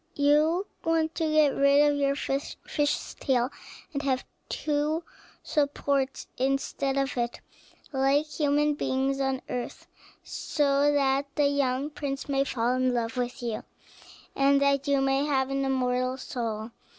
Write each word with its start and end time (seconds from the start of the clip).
You 0.15 0.65
want 0.83 1.13
to 1.13 1.29
get 1.29 1.49
rid 1.49 1.85
of 1.91 1.95
your 1.95 2.15
fish's 2.15 3.13
tail, 3.19 3.51
and 3.93 4.01
to 4.01 4.07
have 4.09 4.25
two 4.49 5.03
supports 5.43 6.25
instead 6.37 6.97
of 6.97 7.15
it, 7.17 7.39
like 7.93 8.25
human 8.25 8.73
beings 8.73 9.19
on 9.21 9.43
earth, 9.47 9.85
so 10.23 10.91
that 10.91 11.27
the 11.35 11.45
young 11.45 11.91
prince 11.91 12.27
may 12.27 12.43
fall 12.43 12.73
in 12.73 12.95
love 12.95 13.15
with 13.15 13.43
you, 13.43 13.63
and 14.35 14.59
that 14.59 14.87
you 14.87 15.01
may 15.01 15.23
have 15.25 15.51
an 15.51 15.63
immortal 15.65 16.17
soul." 16.17 16.71